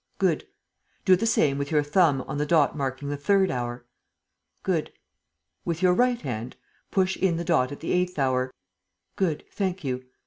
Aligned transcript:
Good. 0.17 0.47
Do 1.05 1.15
the 1.15 1.27
same 1.27 1.59
with 1.59 1.69
your 1.69 1.83
thumb 1.83 2.23
on 2.23 2.39
the 2.39 2.45
dot 2.47 2.75
marking 2.75 3.09
the 3.09 3.17
third 3.17 3.51
hour. 3.51 3.85
Good. 4.63 4.91
With 5.63 5.83
your 5.83 5.93
right 5.93 6.19
hand, 6.19 6.55
push 6.89 7.15
in 7.15 7.37
the 7.37 7.45
dot 7.45 7.71
at 7.71 7.81
the 7.81 7.91
eighth 7.91 8.17
hour. 8.17 8.51
Good. 9.15 9.43
Thank 9.51 9.83
you. 9.83 10.03